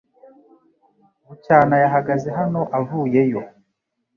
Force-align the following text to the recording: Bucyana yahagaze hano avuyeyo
Bucyana 1.27 1.75
yahagaze 1.83 2.27
hano 2.39 2.61
avuyeyo 2.77 3.41